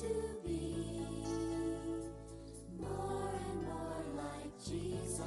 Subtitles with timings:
[0.00, 0.08] to
[0.44, 1.06] be
[2.80, 5.20] more and more like Jesus.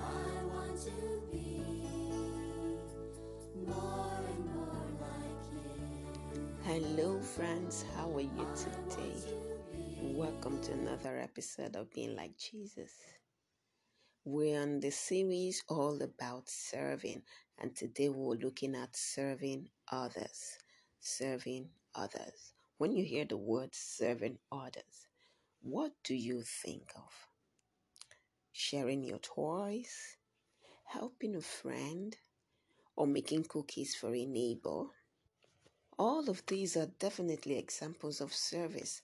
[0.00, 1.60] I want to be
[3.66, 6.48] more and more like Him.
[6.64, 7.84] Hello, friends.
[7.94, 9.34] How are you today?
[10.00, 12.92] Welcome to another episode of Being Like Jesus.
[14.24, 17.20] We're on the series all about serving,
[17.58, 20.56] and today we're looking at serving others.
[21.00, 22.54] Serving others.
[22.78, 25.08] When you hear the word serving others,
[25.62, 27.12] what do you think of?
[28.52, 30.16] Sharing your toys,
[30.84, 32.16] helping a friend,
[32.96, 34.84] or making cookies for a neighbor?
[35.98, 39.02] All of these are definitely examples of service,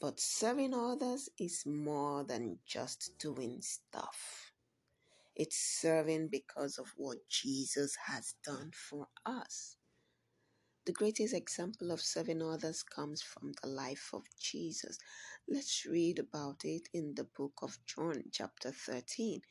[0.00, 4.52] but serving others is more than just doing stuff.
[5.34, 9.76] It's serving because of what Jesus has done for us.
[10.86, 14.98] The greatest example of serving others comes from the life of Jesus.
[15.48, 19.42] Let's read about it in the book of John, chapter 13,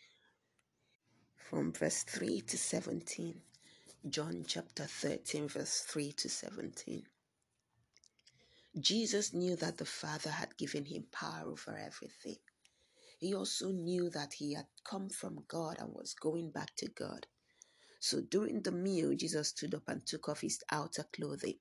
[1.35, 3.41] from verse 3 to 17.
[4.07, 7.03] John chapter 13, verse 3 to 17.
[8.79, 12.37] Jesus knew that the Father had given him power over everything.
[13.19, 17.27] He also knew that he had come from God and was going back to God.
[17.99, 21.59] So during the meal, Jesus stood up and took off his outer clothing.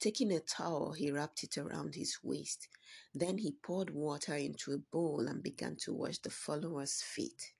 [0.00, 2.68] Taking a towel, he wrapped it around his waist.
[3.14, 7.52] Then he poured water into a bowl and began to wash the followers' feet.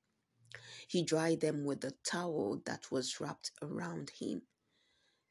[0.88, 4.42] He dried them with the towel that was wrapped around him.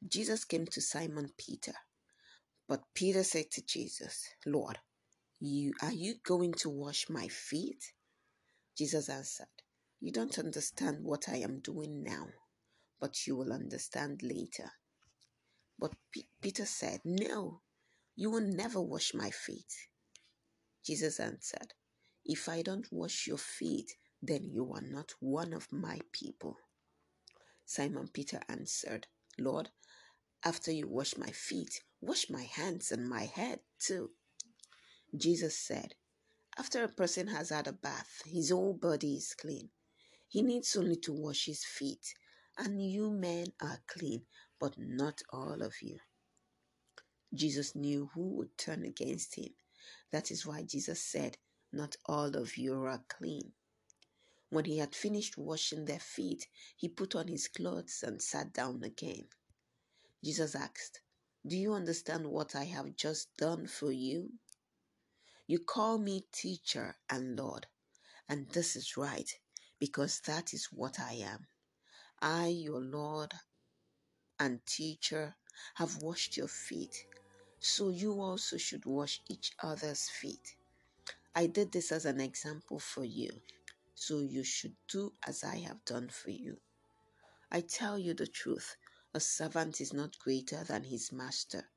[0.08, 1.74] Jesus came to Simon Peter.
[2.68, 4.78] But Peter said to Jesus, Lord,
[5.40, 7.94] you are you going to wash my feet?
[8.78, 9.48] Jesus answered,
[10.00, 12.28] You don't understand what I am doing now,
[13.00, 14.72] but you will understand later.
[15.80, 17.62] But P- Peter said, No,
[18.16, 19.74] you will never wash my feet.
[20.86, 21.74] Jesus answered,
[22.26, 26.58] If I don't wash your feet, then you are not one of my people.
[27.66, 29.08] Simon Peter answered,
[29.38, 29.70] Lord,
[30.44, 34.12] after you wash my feet, wash my hands and my head too.
[35.16, 35.96] Jesus said,
[36.58, 39.70] After a person has had a bath, his whole body is clean.
[40.28, 42.14] He needs only to wash his feet,
[42.60, 44.24] and you men are clean,
[44.60, 45.98] but not all of you.
[47.34, 49.54] Jesus knew who would turn against him.
[50.12, 51.38] That is why Jesus said,
[51.72, 53.54] Not all of you are clean.
[54.50, 58.84] When he had finished washing their feet, he put on his clothes and sat down
[58.84, 59.28] again.
[60.24, 61.02] Jesus asked,
[61.48, 64.32] Do you understand what I have just done for you?
[65.48, 67.68] You call me teacher and Lord,
[68.28, 69.32] and this is right,
[69.80, 71.48] because that is what I am.
[72.22, 73.34] I, your Lord
[74.40, 75.36] and teacher,
[75.76, 77.06] have washed your feet,
[77.60, 80.56] so you also should wash each other's feet.
[81.36, 83.30] I did this as an example for you,
[83.96, 86.60] so you should do as I have done for you.
[87.52, 88.76] I tell you the truth
[89.14, 91.70] a servant is not greater than his master,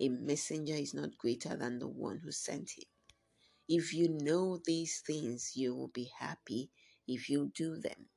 [0.00, 2.84] a messenger is not greater than the one who sent him.
[3.68, 6.70] If you know these things, you will be happy
[7.08, 8.08] if you do them.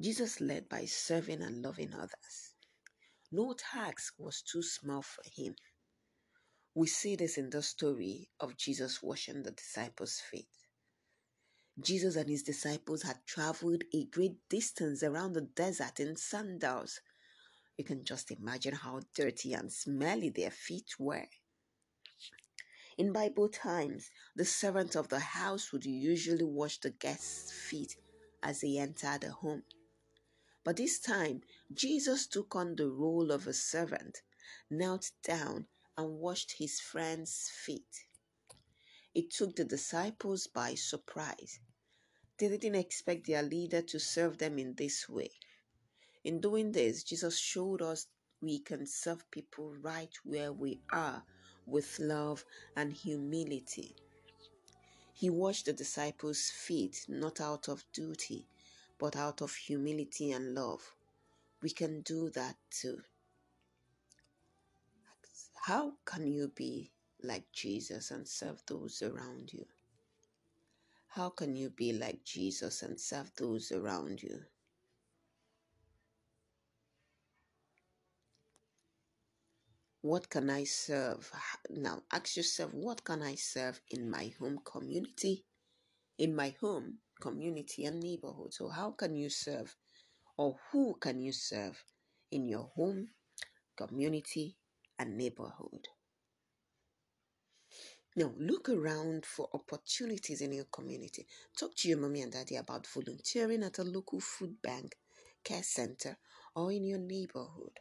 [0.00, 2.54] Jesus led by serving and loving others.
[3.30, 5.54] No task was too small for him.
[6.74, 10.48] We see this in the story of Jesus washing the disciples' feet.
[11.80, 17.00] Jesus and his disciples had traveled a great distance around the desert in sandals.
[17.78, 21.28] You can just imagine how dirty and smelly their feet were.
[22.98, 27.96] In Bible times, the servant of the house would usually wash the guests' feet
[28.42, 29.62] as they entered the home.
[30.64, 31.42] But this time,
[31.72, 34.22] Jesus took on the role of a servant,
[34.70, 38.06] knelt down, and washed his friends' feet.
[39.14, 41.58] It took the disciples by surprise.
[42.38, 45.32] They didn't expect their leader to serve them in this way.
[46.24, 48.06] In doing this, Jesus showed us
[48.40, 51.24] we can serve people right where we are
[51.66, 52.44] with love
[52.76, 53.96] and humility.
[55.12, 58.46] He washed the disciples' feet not out of duty,
[59.02, 60.94] but out of humility and love.
[61.60, 62.98] We can do that too.
[65.66, 69.64] How can you be like Jesus and serve those around you?
[71.08, 74.38] How can you be like Jesus and serve those around you?
[80.02, 81.28] What can I serve?
[81.70, 85.44] Now, ask yourself, what can I serve in my home community?
[86.18, 88.52] In my home community and neighborhood.
[88.52, 89.76] So, how can you serve,
[90.36, 91.84] or who can you serve
[92.32, 93.08] in your home,
[93.76, 94.56] community,
[94.98, 95.88] and neighborhood.
[98.16, 101.26] Now, look around for opportunities in your community.
[101.58, 104.96] Talk to your mommy and daddy about volunteering at a local food bank,
[105.44, 106.18] care center,
[106.54, 107.78] or in your neighborhood.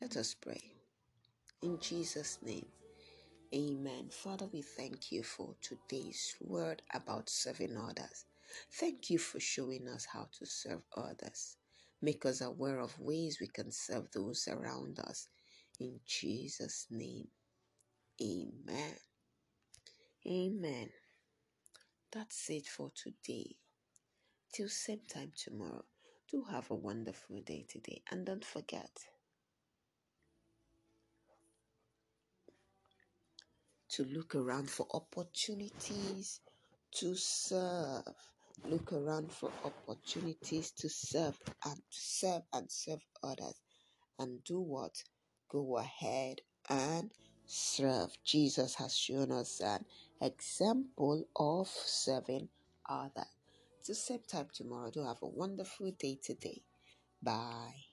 [0.00, 0.62] Let us pray.
[1.62, 2.66] In Jesus' name,
[3.54, 4.08] amen.
[4.10, 8.24] Father, we thank you for today's word about serving others.
[8.72, 11.56] Thank you for showing us how to serve others.
[12.02, 15.28] Make us aware of ways we can serve those around us.
[15.80, 17.28] In Jesus' name,
[18.22, 18.96] amen.
[20.26, 20.90] Amen.
[22.12, 23.56] That's it for today.
[24.52, 25.84] Till same time tomorrow.
[26.30, 28.02] Do have a wonderful day today.
[28.10, 28.90] And don't forget
[33.90, 36.40] to look around for opportunities
[36.92, 38.04] to serve.
[38.64, 43.60] Look around for opportunities to serve and serve and serve others.
[44.18, 45.02] And do what?
[45.48, 47.10] Go ahead and
[47.46, 48.10] serve.
[48.24, 49.84] Jesus has shown us an
[50.20, 52.48] example of serving
[52.88, 53.26] others.
[53.84, 54.90] Till same time tomorrow.
[54.90, 56.62] Do have a wonderful day today.
[57.22, 57.87] Bye.